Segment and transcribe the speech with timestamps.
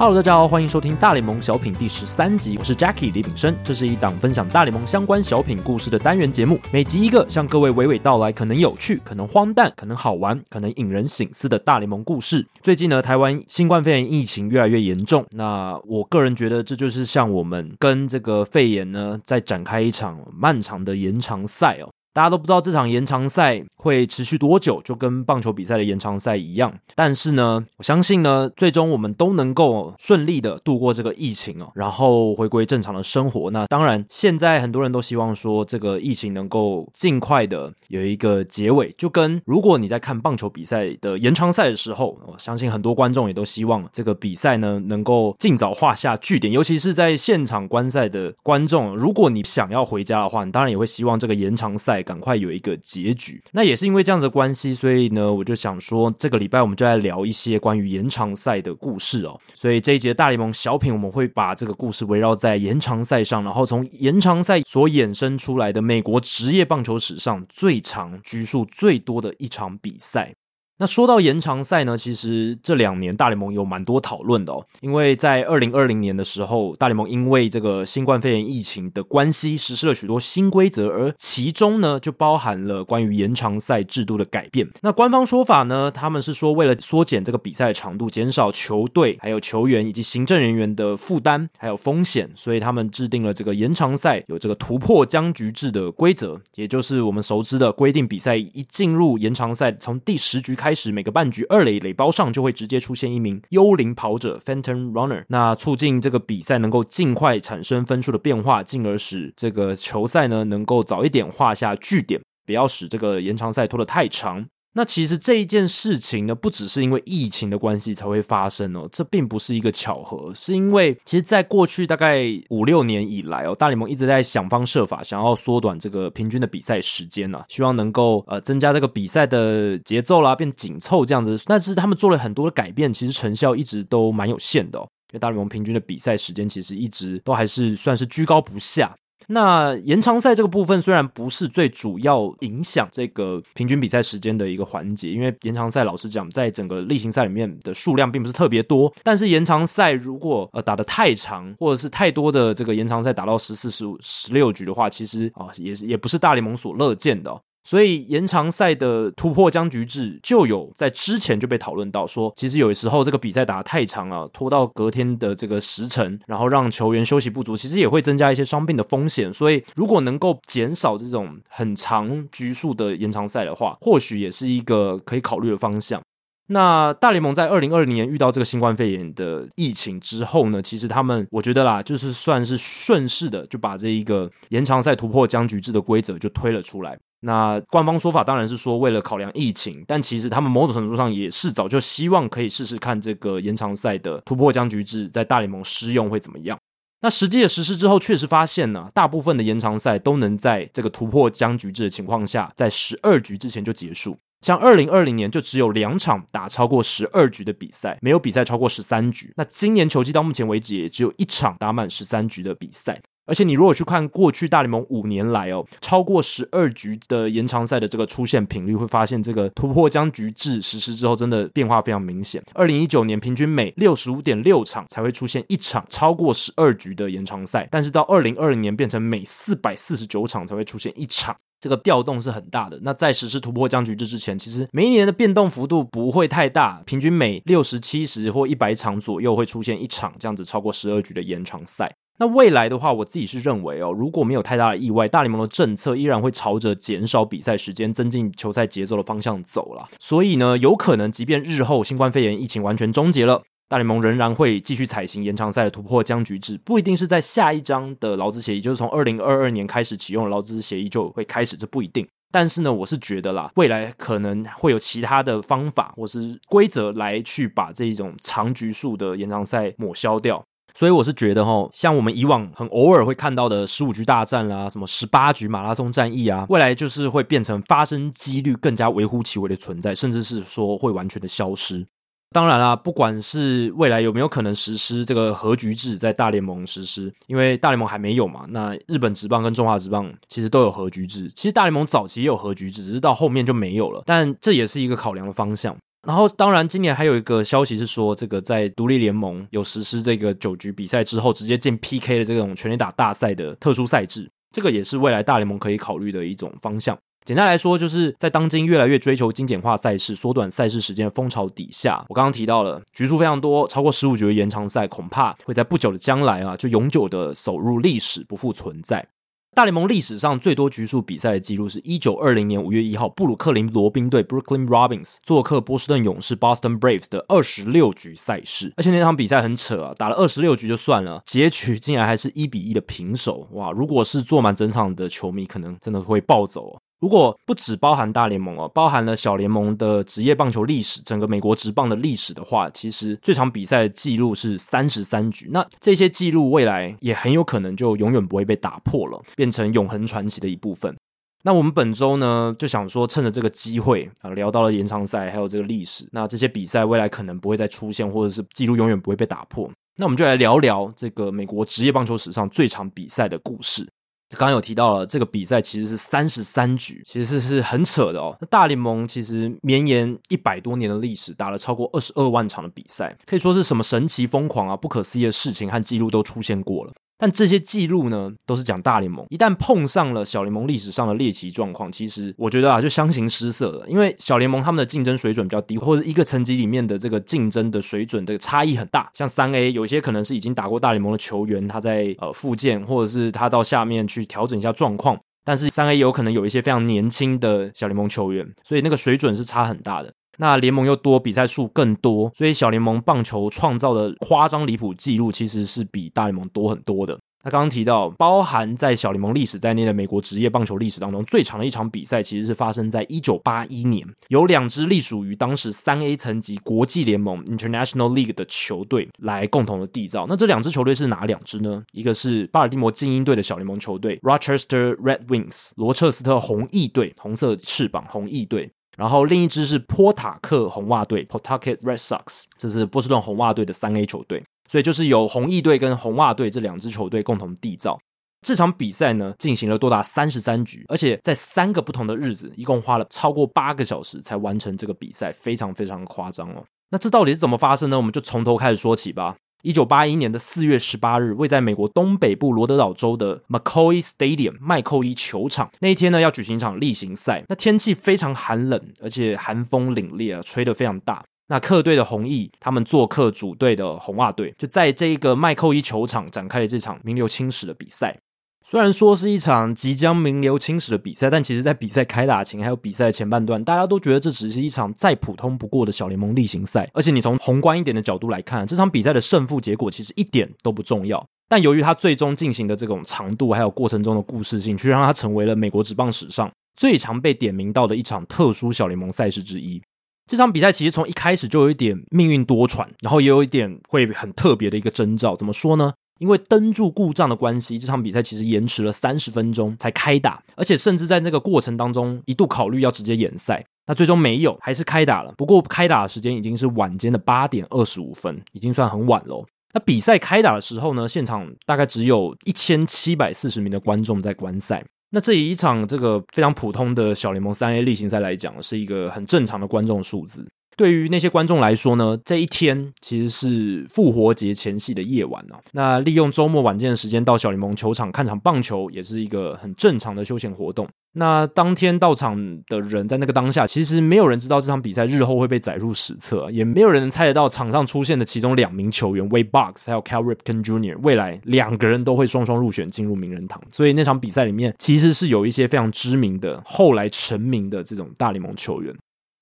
[0.00, 12.46] Hello，大家好，欢迎收听大联盟小品第十三集，我是 Jackie 李炳生，这是一档分享大联盟相关小品故事的单元节目，每集一个，向各位娓娓道来可能有趣、可能荒诞、可能好玩、可能引人省思的大联盟故事。
[12.62, 21.90] 最近呢，台湾新冠肺炎疫情越来越严重，那我个人觉得这就是像我们跟这个肺炎呢，在展开一场漫长的延长赛哦。
[22.12, 26.74] 大家都不知道这场延长赛会持续多久，就跟棒球比赛的延长赛一样。
[26.96, 33.48] 但是呢，我相信呢，最终我们都能够顺利的度过这个疫情哦，然后回归正常的生活。
[33.52, 38.92] 那当然，现在很多人都希望说，这个疫情能够尽快的有一个结尾。
[38.98, 46.52] 就跟如果你在看棒球比赛的延长赛的时候，我相信很多观众也都希望这个比赛呢能够尽早画下句点。
[46.52, 51.99] 尤其是在现场观赛的观众，如果你想要回家的话，你当然也会希望这个延长赛。
[52.02, 53.42] 赶快有一个结局。
[53.52, 59.40] 那也是因为这样子的关系，所以呢，我就想说，这个礼拜我们就来聊一些关于延长赛的故事哦。
[59.54, 70.34] 所以这一节大联盟小品，我们会把这个故事围绕在延长赛上，然后从延长赛所衍生出来的美国职业棒球史上最长局数最多的一场比赛。
[70.80, 84.66] 那说到延长赛呢，其实这两年大联盟有蛮多讨论的哦，因为在二零二零年的时候，大联盟因为这个新冠肺炎疫情的关系，实施了许多新规则，而其中呢就包含了关于延长赛制度的改变。
[84.80, 114.46] 那官方说法呢，他们是说为了缩减这个比赛的长度，减少球队、还有球员以及行政人员的负担还有风险，所以他们制定了这个延长赛有这个突破僵局制的规则，也就是我们熟知的规定，比赛一进入延长赛，从第十局开开始每个半局二垒垒包上就会直接出现一名幽灵跑者 （Phantom Runner），那促进这个比赛能够尽快产生分数的变化，进而使这个球赛呢能够早一点画下句点，不要使这个延长赛拖得太长。
[114.72, 131.36] 那其实这一件事情呢，不只是因为疫情的关系才会发生哦，这并不是一个巧合，是因为其实在过去大概五六年以来哦，大联盟一直在想方设法想要缩短这个平均的比赛时间啊，希望能够呃增加这个比赛的节奏啦，变紧凑这样子。
[131.46, 134.82] 但是他们做了很多的改变，其实成效一直都蛮有限的哦，
[135.12, 138.94] 因为大联盟平均的比赛时间其实一直都还是算是居高不下。
[139.32, 148.92] 那延长赛这个部分虽然不是最主要影响这个平均比赛时间的一个环节，因为延长赛老实讲，在整个例行赛里面的数量并不是特别多。
[149.04, 169.32] 但是延长赛如果呃打的太长，或者是太多的这个延长赛打到十四、十五、十六局的话，其实啊、也是也不是大联盟所乐见的、所以延长赛的突破僵局制就有在之前就被讨论到说，其实有时候这个比赛打得太长了，拖到隔天的这个时辰，然后让球员休息不足，其实也会增加一些伤病的风险。
[169.32, 176.00] 所以如果能够减少这种很长局数的延长赛的话，或许也是一个可以考虑的方向。
[176.46, 186.98] 那大联盟在二零二零年遇到这个新冠肺炎的疫情之后呢，其实他们我觉得啦，就是算是顺势的就把这一个延长赛突破僵局制的规则就推了出来。
[187.20, 196.58] 那官方说法当然是说为了考量疫情，但其实他们某种程度上也是早就希望可以试试看这个延长赛的突破僵局制在大联盟施用会怎么样。
[197.02, 204.16] 那实际的实施之后，确实发现呢、大部分的延长赛都能在这个突破僵局制的情况下，在十二局之前就结束。
[204.42, 209.32] 像二零二零年就只有两场打超过十二局的比赛，没有比赛超过十三局。
[209.36, 213.00] 那今年球季到目前为止也只有一场打满十三局的比赛。
[213.30, 222.42] 而且你如果去看过去大联盟五年来哦，超过十二局的延长赛的这个出现频率，会发现这个突破僵局制实施之后，真的变化非常明显。
[222.54, 232.80] 二零一九年平均每六十五点六场才会出现一场超过十二局的延长赛，但是到二零二零年变成每四百四十九场才会出现一场，这个调动是很大的。
[232.82, 241.88] 那在实施突破僵局制之前，其实每一年的变动幅度不会太大，平均每六十七十或一百场左右会出现一场这样子超过十二局的延长赛。
[242.20, 249.88] 那未来的话，我自己是认为哦，如果没有太大的意外，大联盟的政策依然会朝着减少比赛时间、增进球赛节奏的方向走了。
[249.98, 262.06] 所以呢，有可能即便日后新冠肺炎疫情完全终结了，大联盟仍然会继续采行延长赛的突破僵局制，不一定是在下一章的劳资协议，就是从二零二二年开始启用的劳资协议就会开始，这不一定。
[262.30, 270.44] 但是呢，我是觉得啦，未来可能会有其他的方法或是规则来去把这一种长局数的延长赛抹消掉。
[270.74, 281.86] 所以我是觉得哈，像我们以往很偶尔会看到的十五局大战啦，什么十八局马拉松战役啊，未来就是会变成发生几率更加微乎其微的存在，甚至是说会完全的消失。
[282.32, 288.44] 当然啦，不管是未来有没有可能实施这个和局制，在大联盟实施，因为大联盟还没有嘛。
[288.50, 294.04] 那日本职棒跟中华职棒其实都有和局制，其实大联盟早期也有和局制，只是到后面就没有了。
[294.06, 295.76] 但这也是一个考量的方向。
[296.06, 306.98] 然后，当然今年还有一个消息是说，这个在独立联盟有实施这个九局比赛之后，直接进 PK 的这种全垒打大赛的特殊赛制，这个也是未来大联盟可以考虑的一种方向。
[307.26, 319.06] 简单来说，就是在当今越来越追求精简化赛事、缩短赛事时间的风潮底下，我刚刚提到了局数非常多，超过十五局的延长赛，恐怕会在不久的将来啊，就永久的走入历史，不复存在。
[319.52, 333.72] 大联盟历史上最多局数比赛的记录是一九二零年五月一号，布鲁克林罗宾队 （Brooklyn Robins） 做客波士顿勇士 （Boston Braves） 的二十六局赛事，而且那场比赛很扯啊，打了二十六局就算了，结局竟然还是一比一的平手，哇！
[333.72, 336.80] 如果是坐满整场的球迷，可能真的会暴走。
[337.00, 345.48] 如果不只包含大联盟哦，包含了小联盟的职业棒球历史，整个美国职棒的历史的话，其实最长比赛记录是三十三局。
[345.50, 350.94] 那这些记录未来也很有可能就永远不会被打破了，变成永恒传奇的一部分。
[351.42, 356.06] 那我们本周呢，就想说趁着这个机会啊，聊到了延长赛，还有这个历史。
[356.12, 359.70] 那这些比赛未来可能不会再出现，或者是记录永远不会被打破。
[359.96, 363.88] 那我们就来聊聊这个美国职业棒球史上最长比赛的故事。
[364.38, 368.36] 刚刚有提到了这个比赛其实是三十三局，其实是很扯的哦。
[368.40, 376.92] 那大联盟其实绵延一百多年的历史，打了超过二十二万场的比赛，可以说是什么神奇疯狂啊、不可思议的事情和记录都出现过了。
[377.20, 379.24] 但这些记录呢，都是讲大联盟。
[379.28, 383.86] 一旦碰上了小联盟历史上的猎奇状况，其实我觉得啊，就相形失色了。
[383.88, 389.10] 因为小联盟他们的竞争水准比较低，或者一个层级里面的这个竞争的水准的差异很大。
[389.12, 395.18] 像三 A 有些可能是已经打过大联盟的球员，他在呃复健，或者是他到下面去调整一下状况。
[395.44, 400.12] 但是三 A 有可能有一些非常年轻的小联盟球员，所以那个水准是差很大的。
[400.38, 407.18] 那联盟又多，比赛数更多，所以小联盟棒球创造的夸张离谱记录其实是比大联盟多很多的。
[407.42, 420.26] 那刚刚提到，包含在小联盟历史在内的美国职业棒球历史当中，最长的一场比赛其实是发生在一九八一年，有两支隶属于当时三 A 层级国际联盟 International League 的球队来共同的缔造。
[420.28, 421.82] 那这两支球队是哪两支呢？
[421.92, 428.70] 一个是巴尔的摩精英队的小联盟球队 Rochester Red Wings 罗彻斯特红翼队，红色翅膀红翼队。
[429.00, 434.44] 然后另一支是波塔克红袜队 Potucket Red Sox），这是波士顿红袜队的三 A 球队。
[434.68, 437.98] 所以就是由红翼队跟红袜队这两支球队共同缔造
[438.42, 446.62] 这场比赛呢，进行了多达三十三局，而且在三个不同的日子，一共花了超过八个小时才完成这个比赛，非常非常夸张哦。
[446.90, 447.96] 那这到底是怎么发生呢？
[447.96, 449.36] 我们就从头开始说起吧。
[449.62, 457.44] 一九八一年的四月十八日，位在美国东北部罗德岛州的 McCoy Stadium 麦扣伊球场，那一天呢要举行一场例行赛。
[457.48, 461.22] 那天气非常寒冷，而且寒风凛冽啊，吹得非常大。
[461.48, 468.18] 那客队的红翼，他们做客主队的红袜队，就在这一个麦扣伊球场展开了这场名留青史的比赛。
[468.64, 476.88] 虽然说是一场即将名留青史的比赛，但其实在比赛开打前，还有比赛前半段，大家都觉得这只是一场再普通不过的小联盟例行赛。
[476.92, 481.26] 而且你从宏观一点的角度来看，这场比赛的胜负结果其实一点都不重要。
[481.48, 489.82] 但由于它最终进行的这种长度，还有过程中的故事性，却让它成为了美国职棒史上最常被点名到的一场特殊小联盟赛事之一。
[490.28, 495.34] 这场比赛其实从一开始就有一点命运多舛，然后也有一点会很特别的一个征兆。
[495.34, 495.92] 怎么说呢？
[496.20, 505.32] 因为灯柱故障的关系，这场比赛其实延迟了三十分钟才开打，而且甚至在那个过程当中一度考虑要直接演赛，那最终没有，还是开打了。
[505.38, 509.44] 不过开打的时间已经是晚间的八点二十五分，已经算很晚了。
[509.72, 514.84] 那比赛开打的时候呢，现场大概只有一千七百四十名的观众在观赛。
[515.12, 520.46] 那这一场这个非常普通的小联盟三 A 例行赛来讲，是一个很正常的观众数字。
[520.80, 525.60] 对于那些观众来说呢，这一天其实是复活节前夕的夜晚啊。
[525.72, 530.88] 那利用周末晚间的时间到小联盟球场看场棒球，也是一个很正常的休闲活动。
[531.12, 532.34] 那当天到场
[532.66, 540.98] 的人，在那个当下，其实没有人知道这场比赛日后会被载入史册，也没有人能猜得到场上出现的其中两名球员 Way Box 还有 Cal Ripken Jr.
[541.02, 543.60] 未来两个人都会双双入选进入名人堂。
[543.68, 548.96] 所以那场比赛里面，其实是有一些非常知名的、后来成名的这种大联盟球员。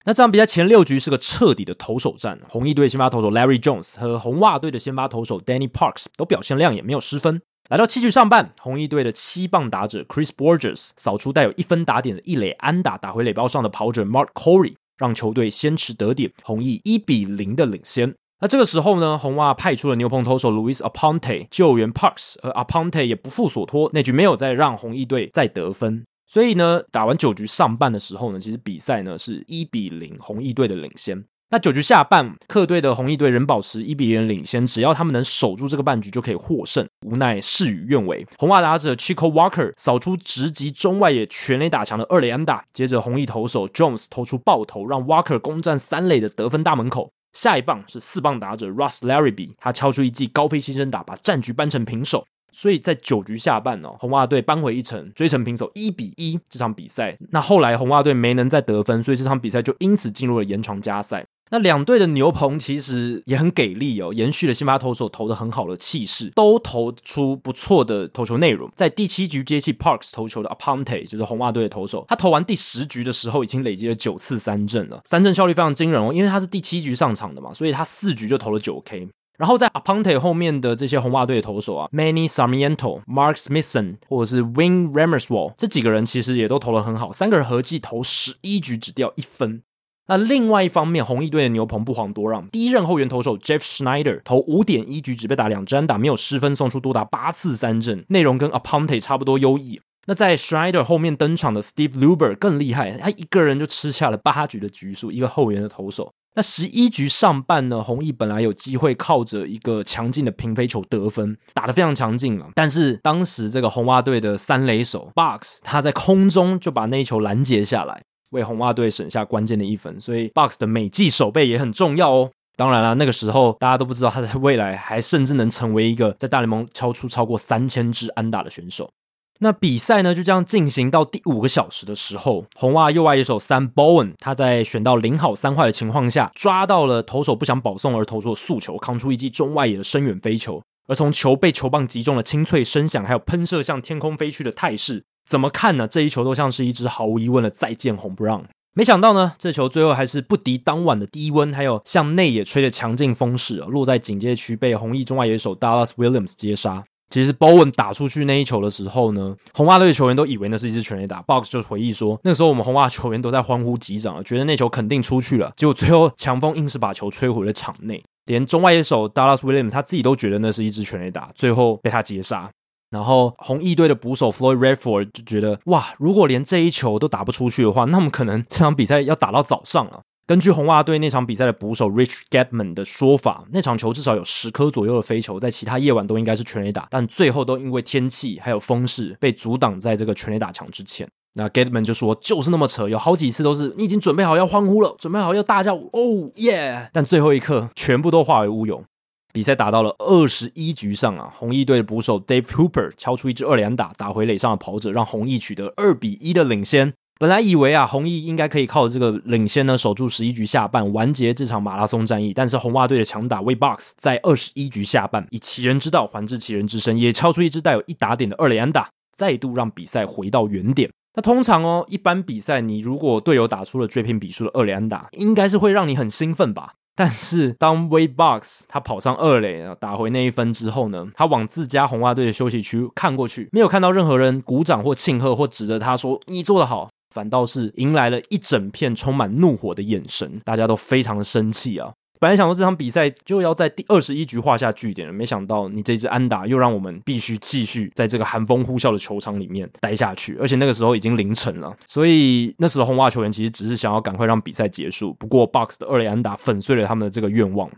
[0.09, 7.43] 那这场比赛前六局是个彻底的投手战，红衣队先发投手 Larry Jones 和红袜队的先发投手 Danny Parks 都表现亮眼，没有失分。
[7.69, 18.15] 来到七局上半，红衣队的七棒打者 Chris Borges 扫出带有一分打点的一垒安打，打回垒包上的跑者 Mark Corey，让球队先持得点，红衣一比零的领先。
[18.41, 26.07] 那这个时候呢，红袜派出了牛棚投手 Louis Aponte 救援 Parks，而 Aponte 也不负所托，那局没有再让红衣队再得分。
[26.29, 31.25] 所以呢，打完九局上半的时候呢，其实比赛呢是一比零红翼队的领先。
[31.51, 36.87] 那九局下半，客队的红翼队仍保持一比零领先，只要他们能守住这个半局就可以获胜。
[37.07, 47.11] 无奈事与愿违，红袜打者 Chico Walker 扫出直击中外野全垒打墙的二垒安打，接着红翼投手 Jones 投出爆头，让 Walker 攻占三垒的得分大门口。
[47.33, 52.27] 下一棒是四棒打者 Russ Larrabee，他敲出一记高飞牺牲打，把战局扳成平手。
[52.53, 57.17] 所以在九局下半哦，红袜队扳回一城，追成平手一比一这场比赛。
[57.31, 61.27] 那后来红袜队没能再得分，所以这场比赛就因此进入了延长加赛。
[61.51, 68.71] 那两队的牛棚其实也很给力哦，延续了先发投手投的很好的气势，都投出不错的投球内容。
[68.77, 76.13] 在第七局接替 Parks 投球的 Aponte 就是红袜队的投手，他投完第十局的时候已经累积了九次三振了，三振效率非常惊人哦。
[76.13, 79.09] 因为他是第七局上场的嘛，所以他四局就投了九 K。
[79.39, 89.63] 然后在 Aponte 后面的这些红袜队的投手啊，Manny Sarmiento、Mark Smithson 或者是 Wing Ramerswald 这几个人其实也都投的很好，三个人合计投十一局只掉一分。
[90.09, 99.81] 那另外一方面，红翼队的牛棚不遑多让，第一任后援投手 Jeff Schneider 投五点一局只被打两支安打，没有失分，送出多达八次三振，内容跟 Aponte 差不多优异。
[100.09, 106.11] 那在 Schneider 后面登场的 Steve Luber 更厉害，他一个人就吃下了八局的局数，一个后援的投手。
[106.35, 112.47] 那十一局上半呢，红毅本来有机会靠着一个强劲的平飞球得分，打得非常强劲了。
[112.55, 118.01] 但是当时这个红袜队的三垒手 Box 他在空中就把那一球拦截下来。
[118.31, 122.31] 为红袜队省下关键的一分，所以 Box 的美技守备也很重要哦。
[122.57, 128.91] 当然了，那个时候大家都不知道他在未来还甚至能成为一个在大联盟敲出超过三千支安打的选手。
[129.41, 140.63] 那比赛呢就这样进行到第五个小时的时候，红袜右外野手 Sam Bowen 他在选到零好三坏的情况下，抓到了投手不想保送而投出的速球，扛出一记中外野的深远飞球。
[140.89, 145.05] 而从球被球棒击中的清脆声响，还有喷射向天空飞去的态势。
[145.25, 145.87] 怎么看呢？
[145.87, 148.43] 这一球都像是一支毫无疑问的再见红不让。
[148.75, 156.85] 没想到呢，这球最后还是不敌当晚的低温，还有向内野吹的强劲风势，落在警戒区被红翼中外野手 Dallas Williams 接杀。
[157.11, 161.23] 其实 Bowen 打出去那一球的时候呢，红袜队的球员都以为那是一支全垒打。
[161.23, 165.53] Box 就回忆说，那时候我们红袜球员都在欢呼击掌了，觉得那球肯定出去了。
[165.57, 172.51] 结果最后强风硬是把球吹回了场内，连中外野手 Dallas Williams 他自己都觉得那是一支全垒打，最后被他截杀。
[172.91, 180.01] 然后红翼队的捕手 Floyd Redford 就觉得哇，如果连这一球都打不出去的话，那么可能这场比赛要打到早上了。
[180.29, 191.09] 根据红袜队那场比赛的捕手 Rich Getman 的说法，那场球至少有十颗左右的飞球，在其他夜晚都应该是全垒打，但最后都因为天气还有风势被阻挡在这个全垒打墙之前。
[191.33, 198.85] 那 Getman 就说，就是那么扯，有好几次都是你已经准备好要欢呼了，准备好要大叫哦耶，但最后一刻全部都化为乌有。
[199.33, 206.93] 比赛打到了二十一局上啊，红衣队的捕手 Dave Hooper 敲出一支二连打，打回垒上的跑者，让红衣取得二比一的领先。
[207.21, 212.33] 本来以为啊，红翼应该可以靠这个领先呢，守住十一局下半，完结这场马拉松战役。
[212.33, 220.89] 但是红袜队的强打 Wade Boggs 在二十一局下半以其人之道还治其人之身，也敲出一支带有一打点的二垒安打，再度让比赛回到原点。
[221.15, 226.75] 那通常哦，一般比赛你如果队友打出了追平比数的二垒安打，应该是会让你很兴奋吧？
[226.95, 241.93] 但是当 Wade Boggs 他跑上二垒打回那一分之后呢，他往自家红袜队的休息区看过去，没有看到任何人鼓掌或庆贺或指着他说“你做得好”，反倒是迎来了一整片充满怒火的眼神，大家都非常的生气啊。
[242.21, 255.13] 本来想说这场比赛就要在第二十一局画下句点了，没想到你这支安打又让我们必须继续在这个寒风呼啸的球场里面待下去，而且那个时候已经凌晨了，所以那时候红袜球员其实只是想要赶快让比赛结束。
[255.15, 257.69] 不过 Box 的二垒安打粉碎了他们的这个愿望。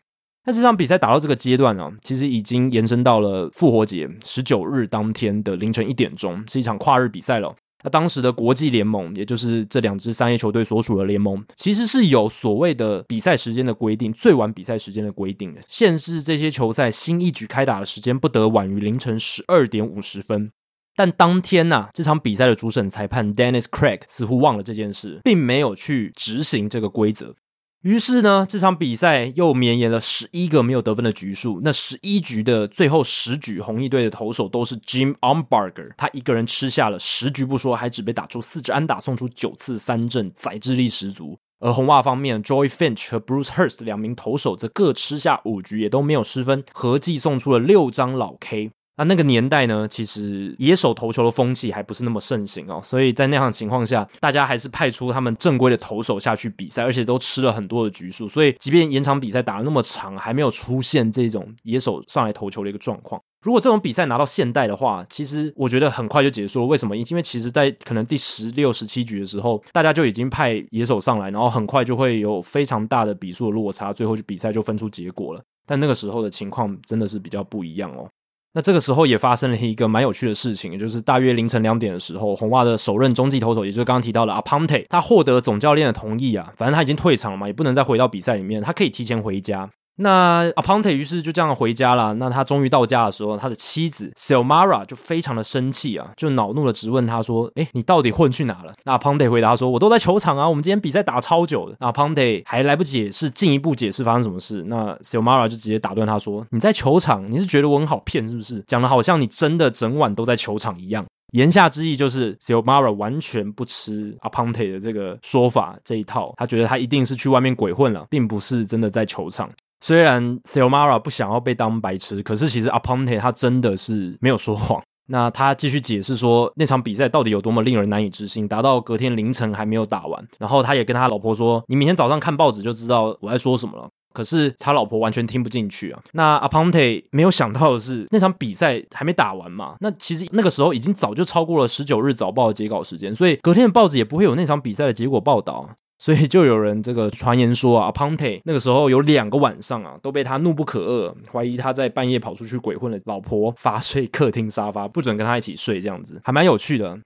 [0.45, 7.57] 那这场比赛打到这个阶段呢，其实已经延伸到了复活节十九日当天的凌晨一点钟，是一场跨日比赛了。
[7.83, 20.51] 那当时的国际联盟，也就是这两支三 A 球队所属的联盟，其实是有所谓的比赛时间的规定，最晚比赛时间的规定的，限制这些球赛新一局开打的时间不得晚于凌晨十二点五十分。
[20.97, 27.35] 但当天呐、这场比赛的主审裁判 Dennis Craig 似乎忘了这件事，并没有去执行这个规则。
[27.83, 31.61] 于是呢，这场比赛又绵延了十一个没有得分的局数。
[31.63, 41.39] 那十一局的最后十局，红翼队的投手都是 Jim Umbarger，他一个人吃下了十局不说，还只被打出四支安打，送出九次三振，宰制力十足。
[41.59, 48.71] 而红袜方面，Joy Finch 和 Bruce Hurst 两名投手则各吃下五局，也都没有失分，合计送出了六张老 K。
[49.03, 63.21] 那那个年代呢，其实野手投球的风气还不是那么盛行哦，所以在那样的情况下，大家还是派出他们正规的投手下去比赛，而且都吃了很多的局数，所以即便延长比赛打了那么长，还没有出现这种野手上来投球的一个状况。
[63.43, 66.67] 如果这种比赛拿到现代的话，其实我觉得很快就结束了。
[66.67, 66.95] 为什么？
[66.95, 75.43] 因为其实，在可能第十六、十七局的时候，大家就已经派野手上来，然后很快就会有非常大的比数的落差，最后就比赛就分出结果了。
[75.67, 78.07] 但那个时候的情况真的是比较不一样哦。
[78.53, 89.71] 那这个时候也发生了一个蛮有趣的事情，就是大约凌晨两点的时候，红袜的首任中继投手，也就是刚刚提到的 Aponte，他获得总教练的同意啊，反正他已经退场了嘛，也不能再回到比赛里面，他可以提前回家。
[89.97, 92.15] 那 Aponte 于是就这样回家了。
[92.15, 108.65] 那他终于到家的时候，他的妻子 Xiomara 就非常的生气啊，就恼怒的质问他说：“诶，你到底混去哪了？”那 Aponte 回答说：“我都在球场啊，我们今天比赛打超久的。”那 Aponte 还来不及解释，进一步解释发生什么事，那 Xiomara 就直接打断他说：“你在球场，你是觉得我很好骗是不是？
[108.67, 111.05] 讲的好像你真的整晚都在球场一样。”
[111.35, 119.49] 言下之意就是 Xiomara 完全不吃 Aponte 的这个说法这一套，他觉得他一定是去外面鬼混了，并不是真的在球场。
[119.81, 124.83] 虽然 Xiomara 不想要被当白痴，可是其实 Aponte 他真的是没有说谎。
[125.13, 130.25] 那他继续解释说，那场比赛到底有多么令人难以置信，达到隔天凌晨还没有打完。
[130.39, 136.01] 然后他也跟他老婆说：“你明天早上看报纸就知道我在说什么了。”可是他老婆完全听不进去啊。
[136.13, 139.75] 那 Aponte 没有想到的是，那场比赛还没打完嘛。
[139.81, 145.69] 那其实那个时候已经早就超过了十九日早报的截稿时间，所以隔天的报纸也不会有那场比赛的结果报道。
[146.01, 156.99] 所以就有人这个传言说啊，Aponte 那个时候有两个晚上啊，都被他怒不可遏，怀疑他在半夜跑出去鬼混的老婆罚睡客厅沙发，不准跟他一起睡，这样子还蛮有趣的。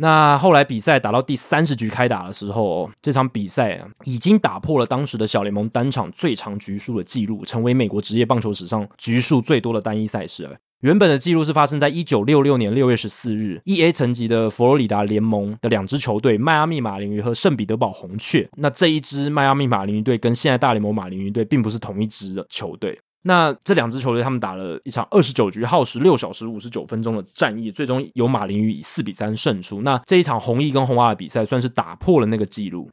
[0.00, 10.56] 那后来比赛打到第三十局开打的时候，这场比赛啊已经打破了当时的小联盟单场最长局数的记录，成为美国职业棒球史上局数最多的单一赛事了。
[10.80, 18.48] 原本的记录是发生在一九六六年六月十四日，E A 层级的佛罗里达联盟的两支球队迈阿密马林鱼和圣彼得堡红雀。
[18.56, 22.96] 那这一支迈阿密马林鱼队跟现在大联盟马林鱼队并不是同一支的球队。
[23.22, 29.82] 那这两支球队他们打了一场二十九局耗时六小时五十九分钟的战役，最终由马林鱼以四比三胜出。
[29.82, 32.88] 那这一场红翼跟红袜的比赛算是打破了那个记录。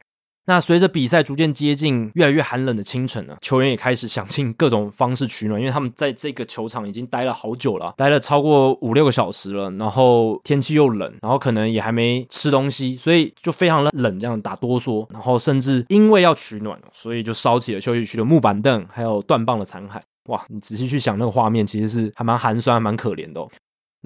[0.48, 20.00] 那随着比赛逐渐接近越来越寒冷的清晨呢，球员也开始想尽各种方式取暖，因为他们在这个球场已经待了好久了，待了超过五六个小时了，然后天气又冷，然后可能也还没吃东西，所以就非常的冷，这样打哆嗦，然后甚至因为要取暖，所以就烧起了休息区的木板凳，还有断棒的残骸。
[20.26, 23.44] 哇，你仔细去想那个画面，其实是还蛮寒酸，还蛮可怜的。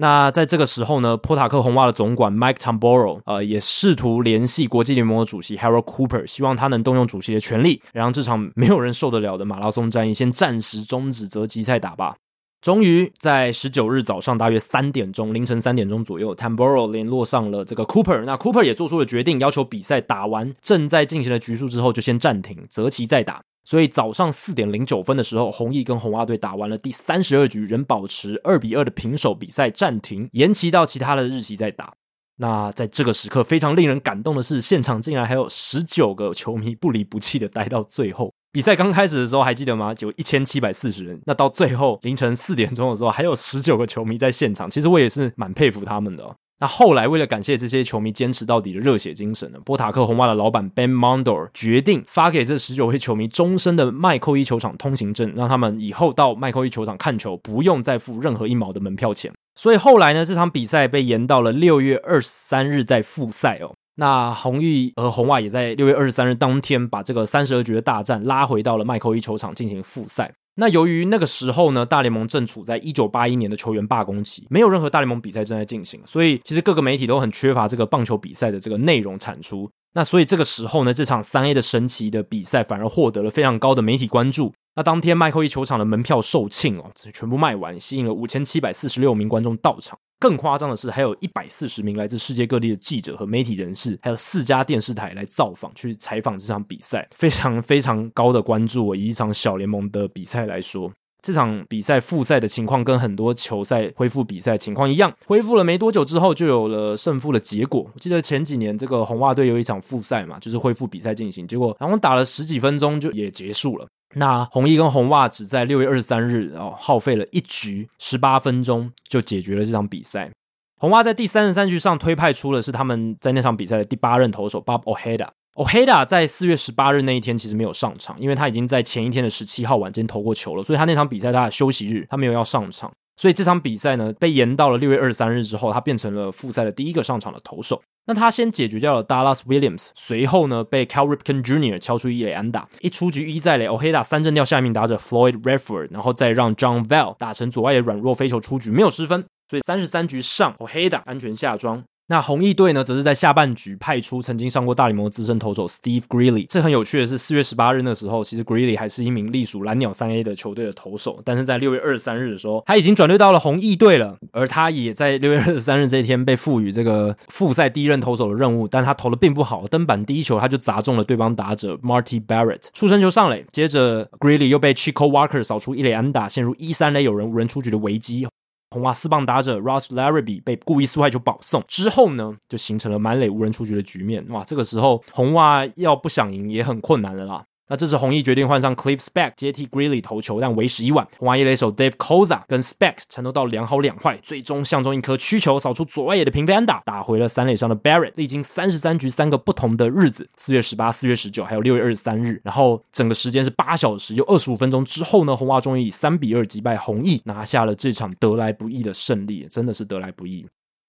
[0.01, 12.15] 那在这个时候呢，波塔克红袜的总管 Mike Tamboro 呃也试图联系国际联盟的主席 Harold Cooper，希望他能动用主席的权力，让这场没有人受得了的马拉松战役先暂时终止，择期赛打吧。
[12.61, 23.43] 终于在十九日早上大约三点钟，凌晨三点钟左右，Tamborro 联络上了这个 Cooper，那 Cooper 也做出了决定，要求比赛打完正在进行的局数之后就先暂停，择期再打。
[23.63, 31.93] 所以早上四点零九分的时候，红毅跟红袜队打完了第三十二局，仍保持二比二的平手，比赛暂停，延期到其他的日期再打。
[32.37, 38.33] 那在这个时刻，非常令人感动的是，现场竟然还有十九个球迷不离不弃的待到最后。
[38.51, 39.93] 比赛刚开始的时候还记得吗？
[39.99, 41.21] 有一千七百四十人。
[41.25, 44.69] 那到最后凌晨四点钟的时候，还有十九个球迷在现场。
[44.69, 46.35] 其实我也是蛮佩服他们的。
[46.61, 59.33] 那后来，为了感谢这些球迷坚持到底的热血精神呢，波塔克红袜的老板 Ben Mondor 决定发给这十九位球迷终身的麦扣一球场通行证，让他们以后到麦扣一球场看球不用再付任何一毛的门票钱。
[59.55, 63.73] 所以后来呢，这场比赛被延到了六月二十三日再复赛哦。
[63.95, 70.31] 那红翼和红袜也在六月二十三日当天把这个三十二局的大战拉回到了麦扣一球场进行复赛。
[70.55, 79.69] 那由于那个时候呢，大联盟正处在一九八一年的球员罢工期，没有任何大联盟比赛正在进行，所以其实各个媒体都很缺乏这个棒球比赛的这个内容产出。
[79.93, 84.53] 那所以这个时候呢，这场三 A 的神奇的比赛反而获得了非常高的媒体关注。
[84.73, 89.99] 那当天麦克一球场的门票售罄哦，全部卖完，吸引了五千七百四十六名观众到场。
[90.17, 98.95] 更夸张的是，还有一百四十名来自世界各地的记者和媒体人士，还有四家电视台来造访，去采访这场比赛，非常非常高的关注。
[98.95, 100.89] 以一场小联盟的比赛来说，
[101.21, 107.89] 这场比赛复赛的情况跟很多球赛恢复比赛情况一样，恢复了没多久之后就有了胜负的结果。
[107.93, 113.87] 我记得前几年这个红袜队有一场复赛嘛，就是恢复比赛进行，结果然后打了十几分钟就也结束了。
[114.13, 120.31] 那红衣跟红袜只在六月二十三日哦，耗费了一局十八分钟就解决了这场比赛。
[120.79, 125.29] 红袜在第三十三局上推派出的是他们在那场比赛的第八任投手 Bob Ojeda。
[125.55, 132.91] Ojeda 在四月十八日那一天其实没有上场，因为他已经在前一天的十七号晚间投过球了，所以他那场比赛他的休息日他没有要上场。
[133.17, 137.81] 所以这场比赛呢被延到了六月二十三日之后，他变成了复赛的第一个上场的投手。
[138.07, 141.77] 那他先解决掉了 Dallas Williams，随后呢被 Cal Ripken Jr.
[141.77, 151.83] 敲出一垒安打，一出局一再垒，Ojeda 三振掉下一名打者 Floyd Redford，然后再让 John Val 打成左外野软弱飞球出局，没有失分，所以三十三局上 Ojeda 安全下庄。
[152.11, 156.45] 那红翼队呢，则是在下半局派出曾经上过大联盟的资深投手 Steve Greeley。
[156.49, 164.17] 这很有趣的是，四月十八日那时候，其实 Greeley 还是一名隶属蓝鸟三 A 的球队的投手，但是在六月二十三日的时候，他已经转队到了红翼队了。
[164.33, 178.27] 而他也在六月二十三日这一天被赋予这个复赛第一任投手的任务，但他投的并不好，登板第一球他就砸中了对方打者 Marty Barrett，出身球上垒，接着 Greeley 又被 Chico Walker 扫出一垒安打，陷入一三垒有人无人出局的危机。
[178.71, 184.25] 红袜四棒打者 Ross Larrabee 被故意速害球保送之后呢，就形成了满垒无人出局的局面。
[184.29, 187.43] 哇，这个时候红袜要不想赢也很困难了啦。
[187.71, 191.07] 那这次红翼决定换上 Cliff Spec 接替 Greeley 投球，但为时已晚。
[191.17, 198.11] 红袜一垒手 Dave Kosa 跟 Speck 缠斗到两好两坏，最终相中一颗曲球扫出左外野的平飞安打，打回了三垒上的 Barrett。
[198.17, 210.45] 历经三十三局三个不同的日子，四月十八、四月十九还有六月二十三日，然后整个时间是八小时又二十五分钟之后呢，红袜终于以三比二击败红翼，拿下了这场得来不易的胜利，真的是得来不易。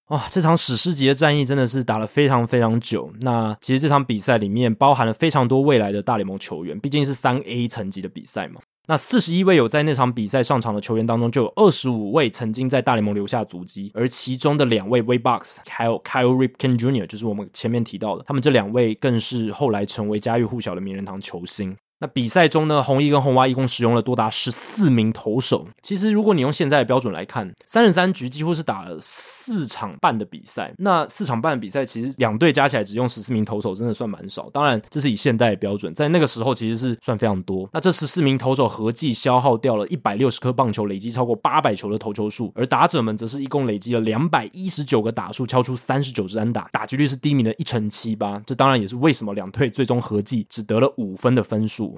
[0.09, 3.11] 哇、这场史诗级的战役真的是打了非常非常久。
[3.21, 8.59] 那其实这场比赛里面包含了非常多未来的大联盟球员，毕竟是三 A 层级的比赛嘛。
[8.85, 21.73] 那四十一位有在那场比赛上场的球员当中，就有二十五位曾经在大联盟留下足迹，而其中的两位 Wade Boggs 还有 Kyle Ripken Jr.，就是我们前面提到的，他们这两位更是后来成为家喻户晓的名人堂球星。
[22.03, 25.65] 那比赛中呢，红衣跟红袜一共使用了多达十四名投手。
[25.81, 30.73] 其实，如果你用现在的标准来看，三十三局几乎是打了四场半的比赛。
[30.79, 34.49] 那四场半的比赛，其实两队加起来只用十四名投手，真的算蛮少。
[34.49, 37.69] 当然，这是以现代的标准，在那个时候其实是算非常多。
[37.71, 48.41] 那这十四名投手合计消耗掉了一百六十颗棒球，累积超过八百球的投球数，而打者们则是一共累积了两百一十九个打数，敲出三十九支安打，打击率是低迷的一成七八。
[48.45, 51.92] 这当然也是为什么两队最终合计只得了五分的分数。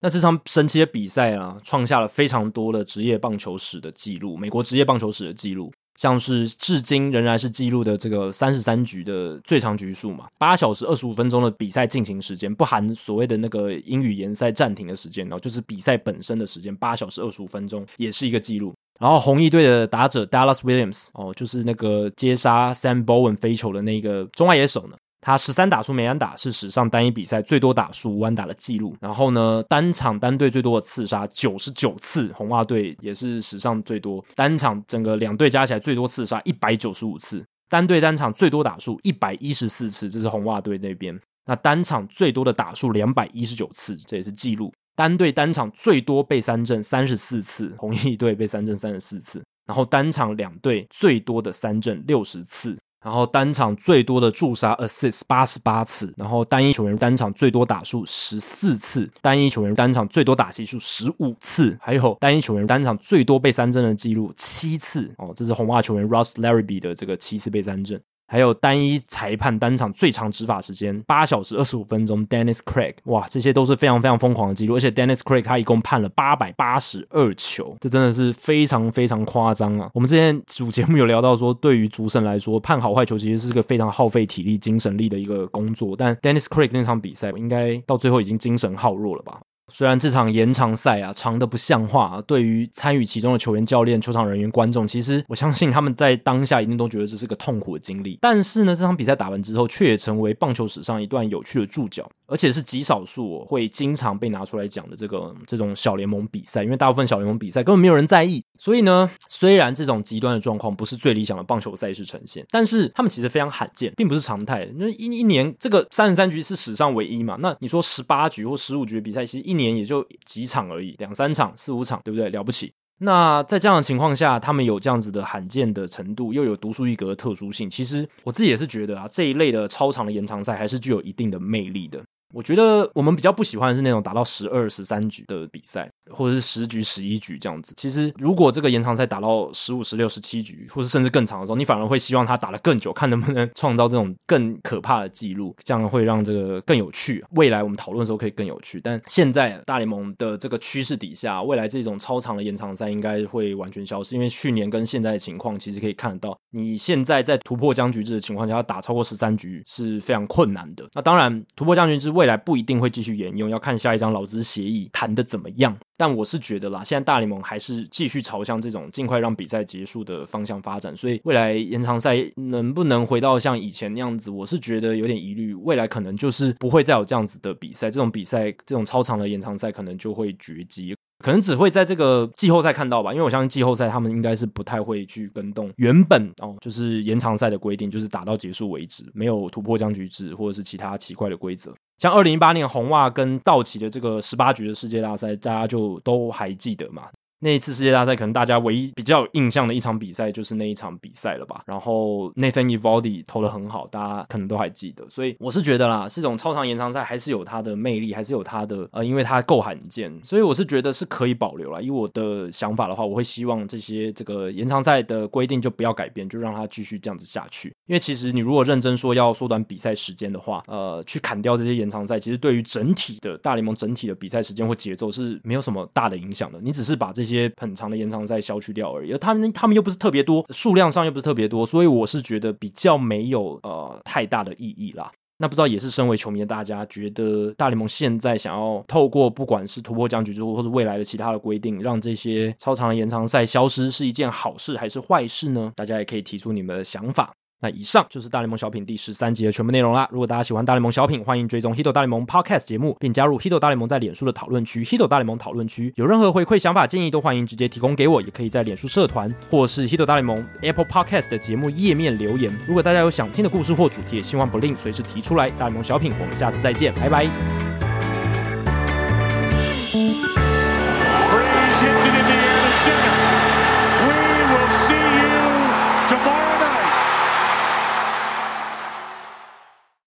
[0.00, 18.72] 那这场神奇的比赛啊，创下了非常多的职业棒球史的记录，美国职业棒球史的记录，像是至今仍然是记录的这个三十三局的最长局数嘛，八小时二十五分钟的比赛进行时间，不含所谓的那个英语联赛暂停的时间，然后就是比赛本身的时间，八小时二十五分钟也是一个记录。
[19.00, 24.96] 然后红衣队的打者 Dallas Williams 哦，就是那个接杀 Sam Bowen 飞球的那个中外野手呢。
[25.20, 28.96] 他十三打数没安打，是史上单一比赛最多打数无安打的记录。
[29.00, 34.24] 然后呢，单场单队最多的刺杀九十九次，红袜队也是史上最多。
[34.34, 41.18] 单场整个两队加起来最多刺杀一百九十五次，单队单场最多打数一百一十四次，这是红袜队那边。
[41.46, 44.72] 那单场最多的打数两百一十九次，这也是记录。
[44.94, 49.42] 单队单场最多被三振三十四次，红衣队被三振三十四次。
[49.66, 52.76] 然后单场两队最多的三振六十次。
[53.02, 68.00] 然后单场最多的助杀 assist 八十八次，然后单一球员单场最多打数十四次，单一球员单场最多打席数十五次，还有单一球员单场最多被三振的记录七次哦，这是红袜球员 Ross Larrabee 的这个七次被三振。
[68.30, 79.90] 还有单一裁判单场最长执法时间八小时二十五分钟，Dennis Craig，哇，这些都是非常非常疯狂的记录，而且 Dennis Craig 他一共判了八百八十二球，这真的是非常非常夸张啊！
[79.94, 89.40] 我们之前主节目有聊到说，对于主审来说，判好坏球其实是个非常耗费体力、精神力的一个工作，但 Dennis Craig 那场比赛应该到最后已经精神耗弱了吧？
[89.70, 98.18] 虽然这场延长赛啊长的不像话啊，对于参与其中的球员、教练、球场人员、观众，其实我相信他们在当下一定都觉得这是个痛苦的经历。
[98.20, 106.64] 但是呢，这场比赛打完之后，却也成为棒球史上一段有趣的注脚，而且是极少数会经常被拿出来讲的这个这种小联盟比赛。
[106.64, 114.68] 因为大部分小联盟比赛根本没有人在意，所以呢， 虽然这种极端的状况不是最理想的棒球赛事呈现，但是他们其实非常罕见，并不是常态。
[114.76, 117.36] 那一一年这个三十三局是史上唯一嘛？
[117.40, 122.30] 那你说十八局或十五局的比赛，其实一年也就几场而已，两三场、四五场，对不对？
[122.30, 122.72] 了不起。
[123.00, 127.68] 那在这样的情况下，他们有这样子的罕见的程度，又有独树一格的特殊性。
[127.68, 132.02] 其实我自己也是觉得啊，这一类的超长的延长赛还是具有一定的魅力的。
[132.34, 137.72] 我觉得我们比较不喜欢是那种打到十二、十三局的比赛，或者是十局、十一局这样子。
[137.76, 147.24] 其实，如果这个延长赛打到十五、十六、十七局，或是甚至更长的时候，你反而会希望他打得更久，看能不能创造这种更可怕的记录，这样会让这个更有趣。
[147.30, 148.78] 未来我们讨论的时候可以更有趣。
[148.78, 160.86] 但现在大联盟的这个趋势底下，未来这种超长的延长赛应该会完全消失，因为去年跟现在的情况其实可以看得到，你现在在突破僵局制的情况下，要打超过十三局是非常困难的。
[160.92, 162.17] 那当然，突破僵局制。
[162.18, 165.78] 未来不一定会继续沿用，要看下一张劳资协议谈的怎么样。
[165.96, 175.54] 但我是觉得啦，现在大联盟还是继续朝向这种尽快让比赛结束的方向发展，所以未来延长赛能不能回到像以前那样子，我是觉得有点疑虑。
[175.54, 180.96] 未来可能就是不会再有这样子的比赛，这种比赛这种超长的延长赛可能就会绝迹。
[181.24, 191.74] 可能只会在这个季后赛看到吧，因为我相信季后赛他们应该是不太会去跟动原本哦，就是延长赛的规定，就是打到结束为止，没有突破僵局制或者是其他奇怪的规则。
[191.98, 197.08] 像二零一八年红袜跟道奇的这个十八局的世界大赛，大家就都还记得嘛。
[197.40, 201.62] 那一次世界大赛，可能大家唯一比较有印象的一场比赛就是那一场比赛了吧。
[201.66, 205.08] 然后 Nathan e v a l d i 投的很好，大家可能都还记得。
[205.08, 211.80] 所以我是觉得啦，这种超长延长赛还是有它的魅力，还是有它的呃，因为它够罕见，所以我是觉得是可以保留啦。
[211.80, 217.72] 以我的想法的话，我会希望这些这个延长赛的规定就不要改变，就让它继续这样子下去。
[217.86, 226.60] 因为其实你如果认真说要缩短比赛时间的话，呃，去砍掉这些延长赛，其实对于整体的大联盟整体的比赛时间或节奏是没有什么大的影响的。
[226.60, 235.12] 你只是把这些些很长的延长赛消去掉而已，而他们他们又不是特别多，数量上又不是特别多，所以我是觉得比较没有呃太大的意义啦。
[235.40, 245.72] 那不知道也是身为球迷的大家，觉得大联盟现在想要透过不管是突破僵局之后或者未来的其他的规定，让这些超长的延长赛消失，是一件好事还是坏事呢？
[245.76, 247.32] 大家也可以提出你们的想法。
[247.60, 250.08] 那以上就是大联盟小品第十三集的全部内容啦。
[250.12, 254.84] 如果大家喜欢大联盟小品，欢迎追踪 Hito 大联盟 Podcast 节目，并加入 Hito 大联盟在脸书的讨论区。
[254.84, 262.56] Hito 大联盟讨论区有任何回馈想法建议都欢迎直接提供给我，也可以在脸书社团或是 Hito 大联盟 Apple Podcast 的节目页面留言。
[262.66, 265.50] 如果大家有想听的故事或主题，也希望不吝随时提出来。
[265.50, 267.28] 大联盟小品，我们下次再见，拜拜。